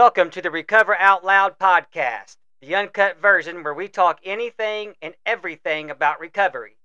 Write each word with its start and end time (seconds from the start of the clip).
Welcome 0.00 0.30
to 0.30 0.40
the 0.40 0.50
Recover 0.50 0.96
Out 0.96 1.26
Loud 1.26 1.58
podcast, 1.58 2.38
the 2.62 2.74
uncut 2.74 3.20
version 3.20 3.62
where 3.62 3.74
we 3.74 3.86
talk 3.86 4.18
anything 4.24 4.94
and 5.02 5.14
everything 5.26 5.90
about 5.90 6.20
recovery. 6.20 6.78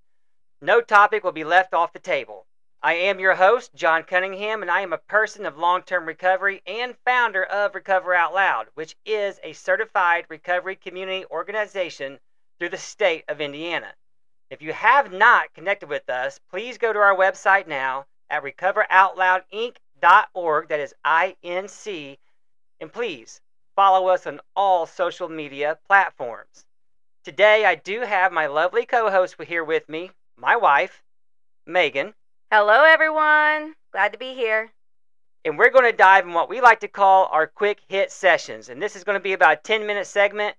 No 0.61 0.81
topic 0.81 1.23
will 1.23 1.31
be 1.31 1.45
left 1.45 1.73
off 1.73 1.93
the 1.93 1.99
table. 1.99 2.45
I 2.83 2.95
am 2.95 3.21
your 3.21 3.35
host, 3.35 3.73
John 3.73 4.03
Cunningham, 4.03 4.61
and 4.61 4.69
I 4.69 4.81
am 4.81 4.91
a 4.91 4.97
person 4.97 5.45
of 5.45 5.57
long 5.57 5.83
term 5.83 6.05
recovery 6.05 6.61
and 6.67 6.93
founder 7.05 7.45
of 7.45 7.73
Recover 7.73 8.13
Out 8.13 8.33
Loud, 8.33 8.67
which 8.73 8.97
is 9.05 9.39
a 9.43 9.53
certified 9.53 10.25
recovery 10.27 10.75
community 10.75 11.23
organization 11.31 12.19
through 12.59 12.67
the 12.67 12.77
state 12.77 13.23
of 13.29 13.39
Indiana. 13.39 13.93
If 14.49 14.61
you 14.61 14.73
have 14.73 15.13
not 15.13 15.53
connected 15.53 15.87
with 15.87 16.09
us, 16.09 16.41
please 16.51 16.77
go 16.77 16.91
to 16.91 16.99
our 16.99 17.15
website 17.15 17.65
now 17.65 18.07
at 18.29 18.43
recoveroutloudinc.org, 18.43 20.67
that 20.67 20.79
is 20.81 20.93
I 21.05 21.37
N 21.43 21.69
C, 21.69 22.19
and 22.79 22.91
please 22.91 23.41
follow 23.75 24.07
us 24.07 24.25
on 24.27 24.39
all 24.55 24.85
social 24.85 25.29
media 25.29 25.77
platforms. 25.87 26.65
Today, 27.23 27.65
I 27.65 27.75
do 27.75 28.01
have 28.01 28.31
my 28.31 28.47
lovely 28.47 28.85
co 28.85 29.09
host 29.09 29.35
here 29.41 29.63
with 29.63 29.89
me, 29.89 30.11
my 30.37 30.55
wife, 30.55 31.01
Megan, 31.65 32.13
Hello, 32.51 32.83
everyone. 32.83 33.75
Glad 33.91 34.13
to 34.13 34.19
be 34.19 34.33
here. 34.35 34.71
and 35.43 35.57
we're 35.57 35.71
going 35.71 35.89
to 35.91 35.97
dive 35.97 36.25
in 36.25 36.33
what 36.33 36.49
we 36.49 36.61
like 36.61 36.79
to 36.81 36.87
call 36.87 37.27
our 37.31 37.47
quick 37.47 37.79
hit 37.87 38.11
sessions. 38.11 38.69
And 38.69 38.81
this 38.81 38.95
is 38.95 39.03
going 39.03 39.17
to 39.17 39.23
be 39.23 39.33
about 39.33 39.57
a 39.59 39.61
10 39.61 39.85
minute 39.87 40.07
segment 40.07 40.55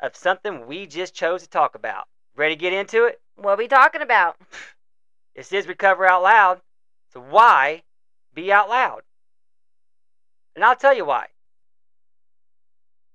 of 0.00 0.16
something 0.16 0.66
we 0.66 0.86
just 0.86 1.14
chose 1.14 1.42
to 1.42 1.48
talk 1.48 1.74
about. 1.74 2.06
Ready 2.36 2.54
to 2.56 2.60
get 2.60 2.72
into 2.72 3.04
it? 3.06 3.20
What 3.36 3.52
are 3.52 3.56
we 3.56 3.68
talking 3.68 4.02
about? 4.02 4.36
This 5.36 5.52
is 5.52 5.68
Recover 5.68 6.04
Out 6.06 6.22
Loud. 6.22 6.60
So, 7.12 7.20
why 7.20 7.82
be 8.34 8.50
out 8.52 8.68
loud? 8.68 9.02
And 10.56 10.64
I'll 10.64 10.76
tell 10.76 10.94
you 10.94 11.04
why. 11.04 11.26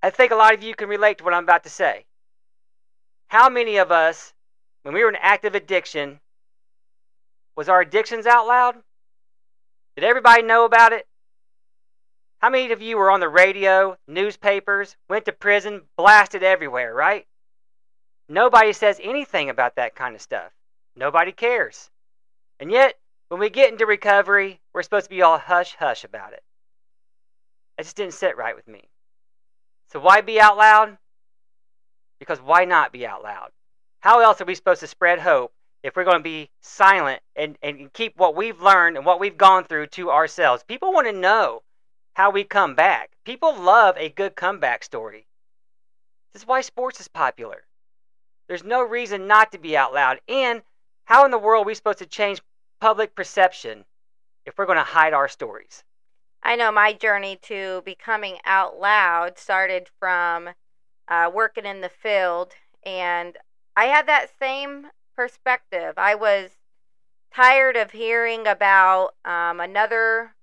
I 0.04 0.10
think 0.10 0.34
a 0.34 0.36
lot 0.36 0.54
of 0.54 0.62
you 0.62 0.76
can 0.76 0.90
relate 0.90 1.18
to 1.20 1.24
what 1.24 1.34
I'm 1.34 1.44
about 1.44 1.64
to 1.64 1.70
say. 1.70 2.04
How 3.30 3.50
many 3.50 3.78
of 3.78 3.90
us, 3.90 4.34
when 4.82 4.94
we 4.94 5.02
were 5.02 5.10
in 5.10 5.16
active 5.16 5.56
addiction, 5.56 6.20
was 7.56 7.70
our 7.70 7.80
addictions 7.80 8.28
out 8.28 8.46
loud? 8.46 8.76
Did 9.96 10.04
everybody 10.04 10.44
know 10.44 10.66
about 10.66 10.92
it? 10.92 11.08
How 12.40 12.50
many 12.50 12.74
of 12.74 12.82
you 12.82 12.98
were 12.98 13.10
on 13.10 13.22
the 13.22 13.30
radio, 13.30 13.96
newspapers, 14.06 14.98
went 15.08 15.24
to 15.26 15.32
prison, 15.32 15.84
blasted 15.96 16.44
everywhere, 16.44 16.94
right? 16.94 17.26
Nobody 18.28 18.74
says 18.74 19.00
anything 19.02 19.50
about 19.50 19.78
that 19.78 19.96
kind 19.96 20.16
of 20.16 20.22
stuff. 20.22 20.52
Nobody 20.98 21.32
cares. 21.32 21.90
And 22.60 22.70
yet, 22.70 22.96
when 23.30 23.40
we 23.40 23.50
get 23.50 23.72
into 23.72 23.86
recovery, 23.86 24.60
we're 24.74 24.84
supposed 24.84 25.06
to 25.06 25.10
be 25.10 25.22
all 25.22 25.38
hush 25.38 25.76
hush 25.76 26.04
about 26.04 26.34
it. 26.34 26.44
That 27.78 27.84
just 27.84 27.96
didn't 27.96 28.16
sit 28.16 28.36
right 28.36 28.56
with 28.56 28.68
me. 28.68 28.90
So, 29.94 30.00
why 30.00 30.22
be 30.22 30.42
out 30.42 30.58
loud? 30.58 30.98
Because 32.20 32.42
why 32.42 32.66
not 32.66 32.92
be 32.92 33.06
out 33.06 33.22
loud? 33.22 33.52
How 34.00 34.22
else 34.22 34.42
are 34.42 34.46
we 34.46 34.56
supposed 34.56 34.80
to 34.80 34.88
spread 34.88 35.20
hope 35.20 35.54
if 35.84 35.96
we're 35.96 36.04
going 36.04 36.18
to 36.18 36.24
be 36.24 36.50
silent 36.62 37.22
and, 37.36 37.60
and 37.62 37.94
keep 37.94 38.18
what 38.18 38.36
we've 38.36 38.60
learned 38.60 38.98
and 38.98 39.06
what 39.06 39.20
we've 39.20 39.38
gone 39.38 39.66
through 39.66 39.88
to 39.88 40.10
ourselves? 40.10 40.64
People 40.64 40.92
want 40.92 41.06
to 41.06 41.14
know 41.14 41.62
how 42.16 42.32
we 42.32 42.44
come 42.44 42.74
back. 42.74 43.12
People 43.24 43.56
love 43.56 43.96
a 44.00 44.10
good 44.10 44.36
comeback 44.36 44.84
story. 44.84 45.28
This 46.34 46.42
is 46.42 46.48
why 46.48 46.62
sports 46.62 47.00
is 47.00 47.08
popular. 47.08 47.62
There's 48.48 48.64
no 48.64 48.82
reason 48.82 49.28
not 49.28 49.52
to 49.52 49.60
be 49.60 49.78
out 49.78 49.94
loud. 49.94 50.22
And 50.28 50.64
how 51.06 51.24
in 51.24 51.30
the 51.30 51.38
world 51.38 51.66
are 51.66 51.68
we 51.68 51.76
supposed 51.76 52.00
to 52.00 52.08
change 52.08 52.42
public 52.82 53.14
perception 53.14 53.86
if 54.48 54.58
we're 54.58 54.66
going 54.66 54.80
to 54.80 54.84
hide 54.84 55.14
our 55.14 55.28
stories? 55.28 55.84
I 56.44 56.56
know 56.56 56.72
my 56.72 56.92
journey 56.92 57.38
to 57.44 57.82
becoming 57.86 58.38
out 58.46 58.78
loud 58.78 59.40
started 59.40 59.90
from 60.00 60.50
uh, 61.08 61.32
working 61.34 61.66
in 61.66 61.82
the 61.82 61.90
field, 61.90 62.54
and 62.86 63.38
I 63.78 63.86
had 63.86 64.08
that 64.08 64.30
same 64.38 64.88
perspective. 65.16 65.94
I 65.98 66.16
was 66.16 66.52
tired 67.34 67.78
of 67.78 67.92
hearing 67.92 68.46
about 68.46 69.12
um, 69.24 69.62
another 69.62 70.36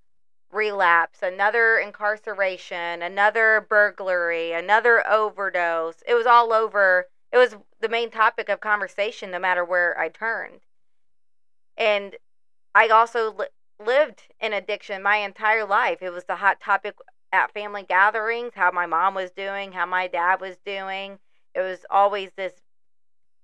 relapse, 0.50 1.22
another 1.22 1.76
incarceration, 1.76 3.02
another 3.02 3.66
burglary, 3.68 4.52
another 4.52 5.06
overdose. 5.06 6.02
It 6.06 6.14
was 6.14 6.26
all 6.26 6.52
over. 6.52 7.08
It 7.30 7.36
was 7.36 7.56
the 7.80 7.88
main 7.88 8.10
topic 8.10 8.48
of 8.48 8.60
conversation 8.60 9.30
no 9.30 9.38
matter 9.38 9.64
where 9.64 9.98
I 9.98 10.08
turned. 10.08 10.60
And 11.76 12.16
I 12.74 12.88
also 12.88 13.36
lived 13.84 14.22
in 14.40 14.52
addiction 14.52 15.02
my 15.02 15.16
entire 15.16 15.64
life. 15.64 15.98
It 16.02 16.12
was 16.12 16.24
the 16.24 16.36
hot 16.36 16.60
topic 16.60 16.96
at 17.32 17.52
family 17.52 17.84
gatherings, 17.88 18.52
how 18.54 18.70
my 18.70 18.86
mom 18.86 19.14
was 19.14 19.30
doing, 19.30 19.72
how 19.72 19.86
my 19.86 20.06
dad 20.06 20.40
was 20.40 20.56
doing. 20.64 21.18
It 21.54 21.60
was 21.60 21.86
always 21.90 22.30
this 22.36 22.54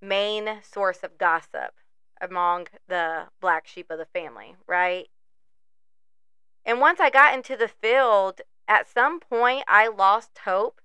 main 0.00 0.60
source 0.62 0.98
of 1.02 1.18
gossip 1.18 1.72
among 2.20 2.66
the 2.88 3.24
black 3.40 3.66
sheep 3.66 3.90
of 3.90 3.98
the 3.98 4.06
family, 4.06 4.56
right? 4.66 5.08
And 6.64 6.80
once 6.80 7.00
I 7.00 7.10
got 7.10 7.34
into 7.34 7.56
the 7.56 7.68
field, 7.68 8.40
at 8.66 8.88
some 8.88 9.20
point 9.20 9.64
I 9.68 9.88
lost 9.88 10.38
hope 10.44 10.80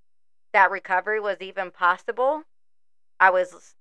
that 0.53 0.71
recovery 0.71 1.19
was 1.19 1.37
even 1.39 1.71
possible. 1.71 2.43
I 3.19 3.29
was 3.29 3.75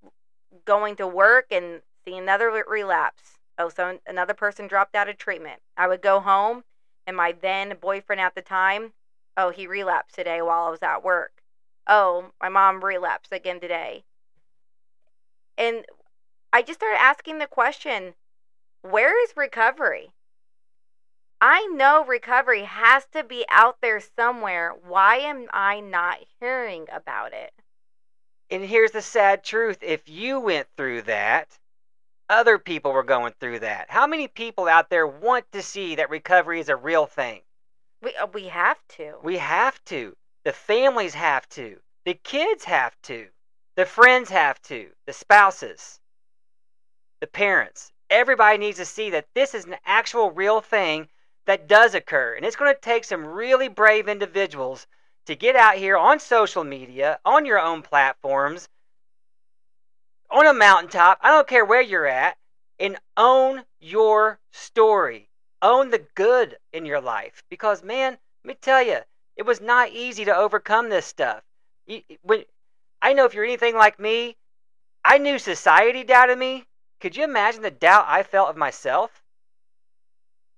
going 0.64 0.96
to 0.96 1.06
work 1.06 1.46
and 1.50 1.82
see 2.04 2.16
another 2.16 2.50
relapse. 2.66 3.39
Oh, 3.60 3.68
so 3.68 3.98
another 4.06 4.32
person 4.32 4.68
dropped 4.68 4.96
out 4.96 5.10
of 5.10 5.18
treatment. 5.18 5.60
I 5.76 5.86
would 5.86 6.00
go 6.00 6.18
home, 6.18 6.64
and 7.06 7.14
my 7.14 7.32
then 7.32 7.76
boyfriend 7.78 8.18
at 8.18 8.34
the 8.34 8.40
time, 8.40 8.94
oh, 9.36 9.50
he 9.50 9.66
relapsed 9.66 10.14
today 10.14 10.40
while 10.40 10.66
I 10.66 10.70
was 10.70 10.82
at 10.82 11.04
work. 11.04 11.42
Oh, 11.86 12.30
my 12.40 12.48
mom 12.48 12.82
relapsed 12.82 13.34
again 13.34 13.60
today. 13.60 14.04
And 15.58 15.84
I 16.54 16.62
just 16.62 16.78
started 16.78 17.02
asking 17.02 17.36
the 17.36 17.46
question 17.46 18.14
where 18.80 19.22
is 19.22 19.34
recovery? 19.36 20.12
I 21.38 21.66
know 21.66 22.02
recovery 22.02 22.64
has 22.64 23.04
to 23.12 23.22
be 23.22 23.44
out 23.50 23.82
there 23.82 24.00
somewhere. 24.00 24.70
Why 24.70 25.16
am 25.16 25.48
I 25.52 25.80
not 25.80 26.16
hearing 26.40 26.86
about 26.90 27.34
it? 27.34 27.52
And 28.50 28.64
here's 28.64 28.92
the 28.92 29.02
sad 29.02 29.44
truth 29.44 29.82
if 29.82 30.08
you 30.08 30.40
went 30.40 30.66
through 30.78 31.02
that, 31.02 31.58
other 32.30 32.58
people 32.58 32.92
were 32.92 33.02
going 33.02 33.34
through 33.40 33.58
that. 33.58 33.90
How 33.90 34.06
many 34.06 34.28
people 34.28 34.68
out 34.68 34.88
there 34.88 35.06
want 35.06 35.50
to 35.52 35.60
see 35.60 35.96
that 35.96 36.08
recovery 36.08 36.60
is 36.60 36.68
a 36.68 36.76
real 36.76 37.04
thing? 37.04 37.42
We, 38.00 38.14
uh, 38.14 38.28
we 38.32 38.44
have 38.44 38.78
to. 38.96 39.16
We 39.22 39.36
have 39.38 39.84
to. 39.86 40.16
The 40.44 40.52
families 40.52 41.12
have 41.14 41.46
to. 41.50 41.80
The 42.06 42.14
kids 42.14 42.64
have 42.64 42.94
to. 43.02 43.26
The 43.76 43.84
friends 43.84 44.30
have 44.30 44.62
to. 44.62 44.90
The 45.06 45.12
spouses. 45.12 46.00
The 47.20 47.26
parents. 47.26 47.92
Everybody 48.08 48.58
needs 48.58 48.78
to 48.78 48.84
see 48.84 49.10
that 49.10 49.26
this 49.34 49.54
is 49.54 49.66
an 49.66 49.76
actual 49.84 50.30
real 50.30 50.60
thing 50.60 51.08
that 51.46 51.66
does 51.66 51.94
occur. 51.94 52.34
And 52.34 52.46
it's 52.46 52.56
going 52.56 52.72
to 52.72 52.80
take 52.80 53.04
some 53.04 53.26
really 53.26 53.68
brave 53.68 54.08
individuals 54.08 54.86
to 55.26 55.34
get 55.34 55.56
out 55.56 55.76
here 55.76 55.96
on 55.96 56.18
social 56.20 56.64
media, 56.64 57.18
on 57.24 57.44
your 57.44 57.58
own 57.58 57.82
platforms, 57.82 58.68
on 60.30 60.46
a 60.46 60.54
mountaintop, 60.54 61.18
I 61.22 61.30
don't 61.30 61.48
care 61.48 61.64
where 61.64 61.80
you're 61.80 62.06
at, 62.06 62.36
and 62.78 62.98
own 63.16 63.64
your 63.80 64.40
story. 64.52 65.28
Own 65.62 65.90
the 65.90 66.06
good 66.14 66.56
in 66.72 66.86
your 66.86 67.00
life. 67.00 67.42
Because, 67.50 67.82
man, 67.82 68.18
let 68.44 68.48
me 68.48 68.54
tell 68.54 68.82
you, 68.82 69.00
it 69.36 69.44
was 69.44 69.60
not 69.60 69.90
easy 69.90 70.24
to 70.24 70.34
overcome 70.36 70.88
this 70.88 71.06
stuff. 71.06 71.42
You- 71.86 72.02
When, 72.22 72.44
I 73.02 73.12
know 73.12 73.24
if 73.24 73.34
you're 73.34 73.44
anything 73.44 73.76
like 73.76 73.98
me, 73.98 74.36
I 75.04 75.18
knew 75.18 75.38
society 75.38 76.04
doubted 76.04 76.38
me. 76.38 76.66
Could 77.00 77.16
you 77.16 77.24
imagine 77.24 77.62
the 77.62 77.70
doubt 77.70 78.04
I 78.08 78.22
felt 78.22 78.50
of 78.50 78.56
myself? 78.56 79.22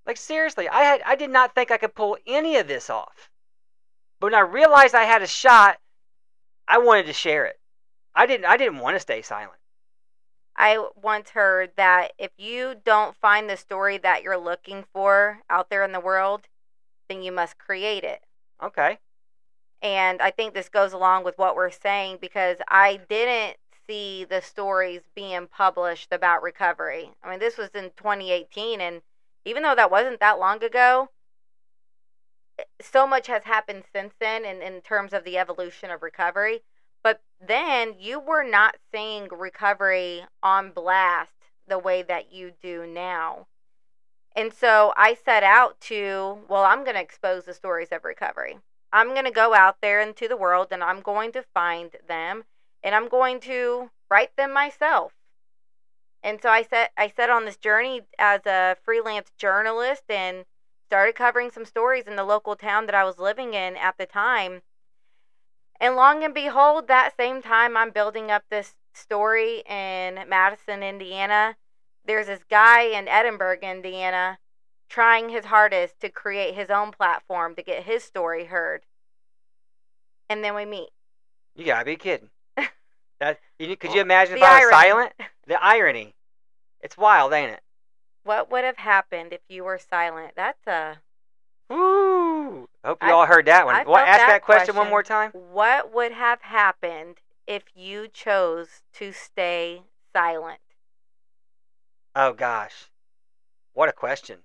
Like 0.04 0.16
seriously, 0.16 0.68
I 0.68 0.82
had 0.82 1.02
I 1.02 1.14
did 1.14 1.30
not 1.30 1.54
think 1.54 1.70
I 1.70 1.78
could 1.78 1.94
pull 1.94 2.18
any 2.26 2.56
of 2.56 2.66
this 2.66 2.90
off. 2.90 3.30
But 4.18 4.32
when 4.32 4.34
I 4.34 4.40
realized 4.40 4.94
I 4.94 5.04
had 5.04 5.22
a 5.22 5.28
shot, 5.28 5.78
I 6.66 6.78
wanted 6.78 7.06
to 7.06 7.12
share 7.12 7.46
it. 7.46 7.60
I 8.14 8.26
didn't 8.26 8.46
I 8.46 8.56
didn't 8.56 8.78
want 8.80 8.96
to 8.96 9.00
stay 9.00 9.22
silent. 9.22 9.61
I 10.56 10.86
once 11.00 11.30
heard 11.30 11.72
that 11.76 12.12
if 12.18 12.30
you 12.36 12.74
don't 12.84 13.16
find 13.16 13.48
the 13.48 13.56
story 13.56 13.98
that 13.98 14.22
you're 14.22 14.38
looking 14.38 14.84
for 14.92 15.40
out 15.48 15.70
there 15.70 15.84
in 15.84 15.92
the 15.92 16.00
world, 16.00 16.48
then 17.08 17.22
you 17.22 17.32
must 17.32 17.58
create 17.58 18.04
it. 18.04 18.22
Okay. 18.62 18.98
And 19.80 20.22
I 20.22 20.30
think 20.30 20.54
this 20.54 20.68
goes 20.68 20.92
along 20.92 21.24
with 21.24 21.38
what 21.38 21.56
we're 21.56 21.70
saying 21.70 22.18
because 22.20 22.58
I 22.68 23.00
didn't 23.08 23.56
see 23.86 24.24
the 24.24 24.40
stories 24.40 25.00
being 25.14 25.48
published 25.48 26.12
about 26.12 26.42
recovery. 26.42 27.10
I 27.22 27.30
mean, 27.30 27.40
this 27.40 27.58
was 27.58 27.70
in 27.70 27.90
2018, 27.96 28.80
and 28.80 29.02
even 29.44 29.62
though 29.62 29.74
that 29.74 29.90
wasn't 29.90 30.20
that 30.20 30.38
long 30.38 30.62
ago, 30.62 31.08
eh, 32.58 32.64
so 32.80 33.06
much 33.06 33.26
has 33.26 33.42
happened 33.44 33.82
since 33.92 34.14
then 34.20 34.44
in, 34.44 34.62
in 34.62 34.80
terms 34.82 35.12
of 35.12 35.24
the 35.24 35.36
evolution 35.36 35.90
of 35.90 36.02
recovery. 36.02 36.62
But 37.02 37.20
then 37.40 37.94
you 37.98 38.20
were 38.20 38.44
not 38.44 38.76
seeing 38.92 39.28
recovery 39.28 40.22
on 40.42 40.70
blast 40.70 41.32
the 41.66 41.78
way 41.78 42.02
that 42.02 42.32
you 42.32 42.52
do 42.62 42.86
now. 42.86 43.46
And 44.34 44.52
so 44.52 44.92
I 44.96 45.14
set 45.14 45.42
out 45.42 45.80
to, 45.82 46.38
well, 46.48 46.64
I'm 46.64 46.84
going 46.84 46.96
to 46.96 47.02
expose 47.02 47.44
the 47.44 47.54
stories 47.54 47.88
of 47.92 48.04
recovery. 48.04 48.58
I'm 48.92 49.08
going 49.08 49.24
to 49.24 49.30
go 49.30 49.54
out 49.54 49.76
there 49.80 50.00
into 50.00 50.28
the 50.28 50.36
world 50.36 50.68
and 50.70 50.82
I'm 50.82 51.00
going 51.00 51.32
to 51.32 51.44
find 51.54 51.90
them 52.08 52.44
and 52.82 52.94
I'm 52.94 53.08
going 53.08 53.40
to 53.40 53.90
write 54.10 54.36
them 54.36 54.52
myself. 54.52 55.12
And 56.22 56.40
so 56.40 56.50
I 56.50 56.62
set 56.62 56.92
I 56.96 57.08
set 57.08 57.30
on 57.30 57.44
this 57.44 57.56
journey 57.56 58.02
as 58.18 58.46
a 58.46 58.76
freelance 58.84 59.32
journalist 59.38 60.04
and 60.08 60.44
started 60.86 61.14
covering 61.14 61.50
some 61.50 61.64
stories 61.64 62.06
in 62.06 62.16
the 62.16 62.24
local 62.24 62.54
town 62.54 62.86
that 62.86 62.94
I 62.94 63.04
was 63.04 63.18
living 63.18 63.54
in 63.54 63.76
at 63.76 63.96
the 63.98 64.06
time. 64.06 64.62
And 65.82 65.96
long 65.96 66.22
and 66.22 66.32
behold, 66.32 66.86
that 66.86 67.16
same 67.16 67.42
time 67.42 67.76
I'm 67.76 67.90
building 67.90 68.30
up 68.30 68.44
this 68.48 68.76
story 68.94 69.64
in 69.68 70.14
Madison, 70.28 70.80
Indiana. 70.80 71.56
There's 72.06 72.28
this 72.28 72.44
guy 72.48 72.82
in 72.82 73.08
Edinburgh, 73.08 73.58
Indiana, 73.62 74.38
trying 74.88 75.30
his 75.30 75.46
hardest 75.46 75.98
to 75.98 76.08
create 76.08 76.54
his 76.54 76.70
own 76.70 76.92
platform 76.92 77.56
to 77.56 77.64
get 77.64 77.82
his 77.82 78.04
story 78.04 78.44
heard. 78.44 78.82
And 80.30 80.44
then 80.44 80.54
we 80.54 80.64
meet. 80.64 80.90
You 81.56 81.64
gotta 81.64 81.84
be 81.84 81.96
kidding. 81.96 82.30
that 83.18 83.40
you, 83.58 83.76
could 83.76 83.92
you 83.92 84.02
imagine 84.02 84.36
if 84.36 84.42
I 84.44 84.64
was 84.64 84.72
irony. 84.72 84.88
silent? 84.88 85.12
The 85.48 85.64
irony. 85.64 86.14
It's 86.80 86.96
wild, 86.96 87.32
ain't 87.32 87.54
it? 87.54 87.60
What 88.22 88.52
would 88.52 88.62
have 88.62 88.76
happened 88.76 89.32
if 89.32 89.40
you 89.48 89.64
were 89.64 89.80
silent? 89.80 90.34
That's 90.36 90.64
a 90.68 90.98
Woo! 92.42 92.68
I 92.84 92.88
hope 92.88 93.02
you 93.02 93.08
I- 93.08 93.12
all 93.12 93.26
heard 93.26 93.46
that 93.46 93.66
one. 93.66 93.74
I 93.74 93.84
What? 93.84 94.06
Ask 94.06 94.20
that 94.20 94.28
that 94.28 94.42
question 94.42 94.74
one 94.76 94.88
more 94.90 95.02
time. 95.02 95.30
what 95.32 95.92
would 95.92 96.12
have 96.12 96.42
happened 96.42 97.18
if 97.46 97.64
you 97.74 98.08
chose 98.08 98.82
to 98.94 99.12
stay 99.12 99.82
silent? 100.14 100.60
Oh 102.14 102.32
gosh, 102.32 102.90
what 103.74 103.88
a 103.88 103.92
question! 103.92 104.38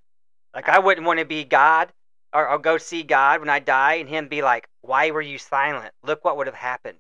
Like 0.54 0.70
I 0.70 0.80
wouldn't 0.80 1.06
want 1.06 1.20
to 1.20 1.26
be 1.26 1.44
God 1.44 1.92
or, 2.34 2.48
or 2.48 2.58
go 2.60 2.78
see 2.78 3.04
God 3.04 3.40
when 3.40 3.50
I 3.50 3.60
die, 3.60 3.96
and 3.96 4.08
Him 4.10 4.28
be 4.28 4.42
like, 4.42 4.70
"Why 4.82 5.12
were 5.12 5.22
you 5.22 5.38
silent? 5.38 5.94
Look 6.04 6.24
what 6.24 6.38
would 6.38 6.48
have 6.48 6.56
happened." 6.56 7.00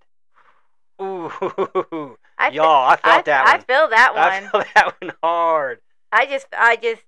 Ooh, 1.01 1.31
I 2.39 2.50
y'all, 2.50 2.89
I 2.89 2.95
felt 2.97 3.19
I, 3.19 3.21
that 3.23 3.47
I 3.47 3.51
one. 3.57 3.61
feel 3.65 3.88
that 3.89 4.15
one. 4.15 4.23
I 4.23 4.47
felt 4.50 4.65
that 4.75 5.01
one 5.01 5.13
hard. 5.23 5.79
I 6.11 6.25
just, 6.25 6.47
I 6.57 6.75
just, 6.75 7.03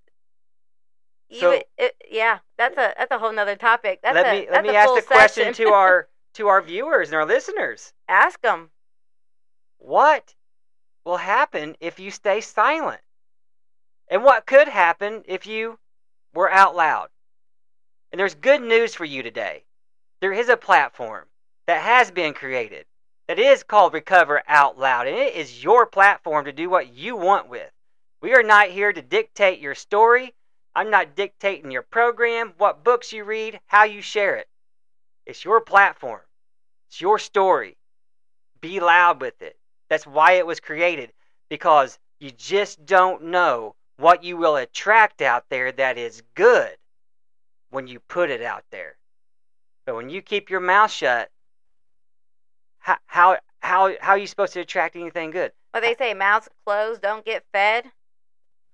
you, 1.29 1.39
So- 1.39 1.61
it, 1.77 1.95
yeah, 2.09 2.39
that's 2.57 2.77
a 2.77 2.93
that's 2.97 3.11
a 3.11 3.19
whole 3.19 3.31
nother 3.31 3.55
topic. 3.55 3.99
That's 4.01 4.15
let 4.15 4.27
a 4.27 4.31
me 4.31 4.45
that's 4.45 4.51
let 4.51 4.63
me 4.63 4.75
ask 4.75 4.95
the 4.95 5.01
question 5.01 5.45
session. 5.45 5.65
to 5.65 5.71
our 5.71 6.07
to 6.35 6.47
our 6.47 6.61
viewers 6.61 7.09
and 7.09 7.15
our 7.15 7.25
listeners. 7.25 7.93
Ask 8.07 8.41
them. 8.41 8.69
What 9.77 10.35
will 11.05 11.17
happen 11.17 11.75
if 11.79 11.99
you 11.99 12.11
stay 12.11 12.41
silent? 12.41 13.01
And 14.09 14.23
what 14.23 14.45
could 14.45 14.67
happen 14.67 15.23
if 15.25 15.47
you 15.47 15.79
were 16.33 16.51
out 16.51 16.75
loud? 16.75 17.09
And 18.11 18.19
there's 18.19 18.35
good 18.35 18.61
news 18.61 18.95
for 18.95 19.05
you 19.05 19.23
today. 19.23 19.63
There 20.19 20.33
is 20.33 20.49
a 20.49 20.57
platform 20.57 21.25
that 21.67 21.81
has 21.81 22.11
been 22.11 22.33
created 22.33 22.85
that 23.27 23.37
is 23.39 23.61
called 23.63 23.93
Recover 23.93 24.41
Out 24.47 24.79
Loud, 24.79 25.07
and 25.07 25.15
it 25.15 25.35
is 25.35 25.63
your 25.63 25.85
platform 25.85 26.45
to 26.45 26.51
do 26.51 26.69
what 26.69 26.93
you 26.93 27.15
want 27.15 27.47
with. 27.47 27.71
We 28.21 28.33
are 28.33 28.43
not 28.43 28.69
here 28.69 28.91
to 28.91 29.01
dictate 29.01 29.59
your 29.59 29.75
story. 29.75 30.33
I'm 30.75 30.89
not 30.89 31.15
dictating 31.15 31.71
your 31.71 31.81
program, 31.81 32.53
what 32.57 32.83
books 32.83 33.11
you 33.11 33.23
read, 33.23 33.59
how 33.67 33.83
you 33.83 34.01
share 34.01 34.35
it. 34.35 34.47
It's 35.25 35.43
your 35.43 35.61
platform, 35.61 36.21
it's 36.87 37.01
your 37.01 37.19
story. 37.19 37.77
Be 38.61 38.79
loud 38.79 39.21
with 39.21 39.41
it. 39.41 39.57
That's 39.89 40.05
why 40.05 40.33
it 40.33 40.45
was 40.45 40.59
created, 40.59 41.13
because 41.49 41.97
you 42.19 42.31
just 42.31 42.85
don't 42.85 43.25
know 43.25 43.75
what 43.97 44.23
you 44.23 44.37
will 44.37 44.55
attract 44.57 45.21
out 45.21 45.45
there 45.49 45.71
that 45.71 45.97
is 45.97 46.23
good 46.35 46.75
when 47.69 47.87
you 47.87 47.99
put 47.99 48.29
it 48.29 48.41
out 48.41 48.63
there. 48.71 48.97
But 49.85 49.95
when 49.95 50.09
you 50.09 50.21
keep 50.21 50.49
your 50.49 50.59
mouth 50.59 50.91
shut, 50.91 51.29
how 52.79 52.97
how 53.05 53.37
how, 53.61 53.93
how 53.99 54.11
are 54.11 54.17
you 54.17 54.27
supposed 54.27 54.53
to 54.53 54.61
attract 54.61 54.95
anything 54.95 55.31
good? 55.31 55.51
Well, 55.73 55.81
they 55.81 55.95
say, 55.95 56.13
mouths 56.13 56.49
closed 56.65 57.01
don't 57.01 57.25
get 57.25 57.43
fed. 57.51 57.85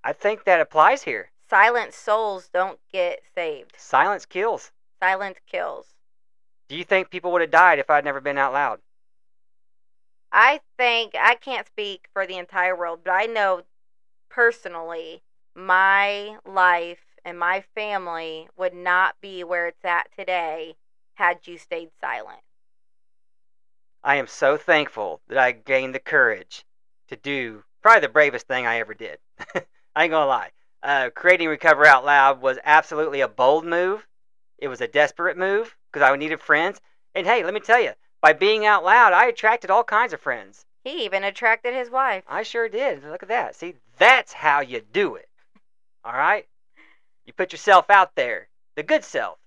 I 0.03 0.13
think 0.13 0.43
that 0.45 0.61
applies 0.61 1.03
here. 1.03 1.31
Silent 1.49 1.93
souls 1.93 2.49
don't 2.53 2.79
get 2.91 3.21
saved. 3.35 3.75
Silence 3.77 4.25
kills. 4.25 4.71
Silence 5.01 5.37
kills. 5.45 5.93
Do 6.67 6.75
you 6.75 6.83
think 6.83 7.09
people 7.09 7.31
would 7.31 7.41
have 7.41 7.51
died 7.51 7.79
if 7.79 7.89
I'd 7.89 8.05
never 8.05 8.21
been 8.21 8.37
out 8.37 8.53
loud? 8.53 8.79
I 10.31 10.61
think 10.77 11.13
I 11.19 11.35
can't 11.35 11.67
speak 11.67 12.07
for 12.11 12.25
the 12.25 12.37
entire 12.37 12.75
world, 12.75 13.01
but 13.03 13.11
I 13.11 13.25
know 13.25 13.61
personally 14.29 15.21
my 15.55 16.37
life 16.45 17.05
and 17.23 17.39
my 17.39 17.63
family 17.73 18.49
would 18.57 18.73
not 18.73 19.15
be 19.21 19.43
where 19.43 19.67
it's 19.67 19.85
at 19.85 20.07
today 20.17 20.75
had 21.13 21.47
you 21.47 21.57
stayed 21.57 21.91
silent. 22.01 22.41
I 24.03 24.17
am 24.17 24.27
so 24.27 24.57
thankful 24.57 25.21
that 25.27 25.37
I 25.37 25.51
gained 25.51 25.95
the 25.95 25.99
courage 25.99 26.65
to 27.07 27.15
do 27.15 27.63
probably 27.81 28.01
the 28.01 28.09
bravest 28.09 28.47
thing 28.47 28.65
I 28.65 28.79
ever 28.79 28.93
did. 28.93 29.17
I 29.95 30.03
ain't 30.03 30.11
gonna 30.11 30.25
lie. 30.25 30.51
Uh, 30.85 31.09
creating 31.09 31.47
Recover 31.47 31.83
Out 31.83 32.05
Loud 32.05 32.43
was 32.43 32.59
absolutely 32.63 33.21
a 33.21 33.27
bold 33.27 33.65
move. 33.65 34.05
It 34.59 34.67
was 34.67 34.81
a 34.81 34.87
desperate 34.87 35.35
move 35.35 35.75
because 35.91 36.07
I 36.07 36.15
needed 36.15 36.39
friends. 36.39 36.79
And 37.15 37.25
hey, 37.25 37.43
let 37.43 37.55
me 37.55 37.59
tell 37.59 37.81
you, 37.81 37.93
by 38.21 38.33
being 38.33 38.67
out 38.67 38.83
loud, 38.83 39.11
I 39.11 39.25
attracted 39.25 39.71
all 39.71 39.83
kinds 39.83 40.13
of 40.13 40.21
friends. 40.21 40.63
He 40.83 41.03
even 41.03 41.23
attracted 41.23 41.73
his 41.73 41.89
wife. 41.89 42.23
I 42.27 42.43
sure 42.43 42.69
did. 42.69 43.03
Look 43.03 43.23
at 43.23 43.29
that. 43.29 43.55
See, 43.55 43.73
that's 43.97 44.31
how 44.31 44.59
you 44.59 44.79
do 44.79 45.15
it. 45.15 45.27
All 46.03 46.13
right? 46.13 46.47
You 47.25 47.33
put 47.33 47.51
yourself 47.51 47.89
out 47.89 48.13
there, 48.13 48.47
the 48.75 48.83
good 48.83 49.03
self. 49.03 49.39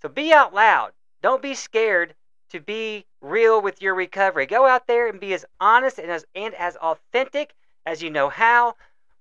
So 0.00 0.08
be 0.08 0.32
out 0.32 0.54
loud. 0.54 0.92
Don't 1.20 1.42
be 1.42 1.54
scared 1.54 2.14
to 2.52 2.60
be 2.60 3.04
real 3.20 3.60
with 3.60 3.82
your 3.82 3.94
recovery. 3.94 4.46
Go 4.46 4.66
out 4.66 4.86
there 4.86 5.08
and 5.08 5.20
be 5.20 5.34
as 5.34 5.44
honest 5.60 5.98
and 5.98 6.10
as, 6.10 6.24
and 6.34 6.54
as 6.54 6.76
authentic 6.76 7.52
as 7.84 8.02
you 8.02 8.08
know 8.08 8.30
how. 8.30 8.76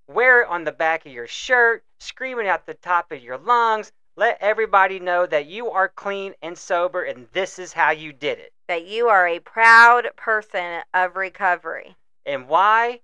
Wear 0.08 0.42
it 0.42 0.50
on 0.50 0.64
the 0.64 0.72
back 0.72 1.06
of 1.06 1.12
your 1.12 1.28
shirt, 1.28 1.84
screaming 2.00 2.48
out 2.48 2.66
the 2.66 2.74
top 2.74 3.12
of 3.12 3.22
your 3.22 3.38
lungs. 3.38 3.92
Let 4.18 4.38
everybody 4.42 5.00
know 5.00 5.26
that 5.26 5.46
you 5.46 5.72
are 5.72 5.88
clean 5.88 6.34
and 6.42 6.58
sober 6.58 7.04
and 7.04 7.28
this 7.32 7.58
is 7.60 7.74
how 7.74 7.92
you 7.92 8.12
did 8.12 8.40
it. 8.40 8.52
That 8.68 8.86
you 8.86 9.08
are 9.08 9.28
a 9.28 9.40
proud 9.40 10.10
person 10.16 10.82
of 10.94 11.16
recovery. 11.16 11.96
And 12.26 12.48
why? 12.48 13.02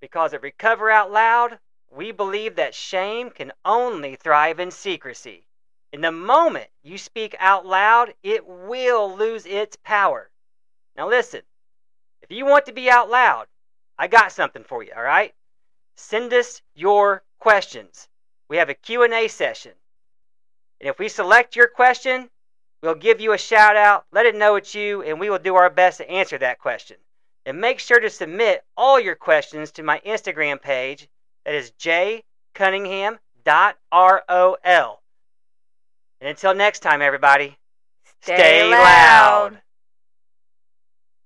Because 0.00 0.32
at 0.32 0.42
Recover 0.42 0.90
Out 0.90 1.10
Loud, 1.12 1.58
we 1.90 2.12
believe 2.12 2.56
that 2.56 2.74
shame 2.74 3.30
can 3.30 3.52
only 3.64 4.16
thrive 4.16 4.58
in 4.58 4.70
secrecy. 4.70 5.46
In 5.92 6.00
the 6.00 6.12
moment 6.12 6.70
you 6.82 6.96
speak 6.96 7.36
out 7.38 7.66
loud, 7.66 8.14
it 8.22 8.46
will 8.46 9.14
lose 9.14 9.44
its 9.44 9.76
power. 9.76 10.30
Now 10.96 11.08
listen, 11.08 11.42
if 12.22 12.30
you 12.30 12.46
want 12.46 12.66
to 12.66 12.72
be 12.72 12.90
out 12.90 13.10
loud, 13.10 13.46
I 13.98 14.08
got 14.08 14.32
something 14.32 14.64
for 14.64 14.82
you, 14.82 14.92
all 14.96 15.02
right? 15.02 15.34
Send 15.96 16.32
us 16.32 16.62
your 16.74 17.22
questions. 17.38 18.08
We 18.48 18.56
have 18.56 18.68
a 18.68 18.74
Q&A 18.74 19.28
session. 19.28 19.72
And 20.80 20.88
if 20.88 20.98
we 20.98 21.08
select 21.08 21.54
your 21.56 21.68
question, 21.68 22.28
we'll 22.82 22.94
give 22.94 23.20
you 23.20 23.32
a 23.32 23.38
shout 23.38 23.76
out, 23.76 24.04
let 24.12 24.26
it 24.26 24.34
know 24.34 24.56
it's 24.56 24.74
you, 24.74 25.02
and 25.02 25.20
we 25.20 25.30
will 25.30 25.38
do 25.38 25.54
our 25.54 25.70
best 25.70 25.98
to 25.98 26.10
answer 26.10 26.38
that 26.38 26.58
question. 26.58 26.96
And 27.46 27.60
make 27.60 27.78
sure 27.78 28.00
to 28.00 28.10
submit 28.10 28.64
all 28.76 29.00
your 29.00 29.16
questions 29.16 29.70
to 29.72 29.82
my 29.82 30.00
Instagram 30.06 30.60
page. 30.60 31.08
That 31.44 31.54
is 31.54 31.72
jcunningham.rol. 31.72 33.18
And 36.20 36.28
until 36.28 36.54
next 36.54 36.80
time, 36.80 37.02
everybody, 37.02 37.58
Stay 38.22 38.36
stay 38.36 38.70
loud. 38.70 39.52
loud. 39.52 39.62